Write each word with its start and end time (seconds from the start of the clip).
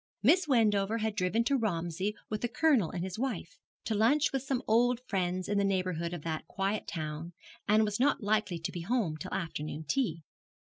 Miss 0.23 0.47
Wendover 0.47 0.97
had 0.97 1.15
driven 1.15 1.43
to 1.43 1.55
Romsey 1.55 2.15
with 2.27 2.41
the 2.41 2.47
Colonel 2.47 2.89
and 2.89 3.03
his 3.03 3.19
wife, 3.19 3.59
to 3.85 3.93
lunch 3.93 4.33
with 4.33 4.41
some 4.41 4.63
old 4.67 4.99
friends 5.05 5.47
in 5.47 5.59
the 5.59 5.63
neighbourhood 5.63 6.11
of 6.11 6.23
that 6.23 6.47
quiet 6.47 6.87
town, 6.87 7.33
and 7.67 7.85
was 7.85 7.99
not 7.99 8.23
likely 8.23 8.57
to 8.57 8.71
be 8.71 8.81
home 8.81 9.15
till 9.15 9.31
afternoon 9.31 9.83
tea. 9.87 10.23